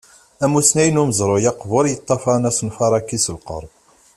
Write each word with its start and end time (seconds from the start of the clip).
Amusnaw 0.45 0.89
n 0.91 0.99
umezruy 1.03 1.45
aqbur 1.51 1.85
yeṭṭafaṛen 1.87 2.49
asenfar-agi 2.49 3.19
s 3.25 3.27
lqerb. 3.35 3.71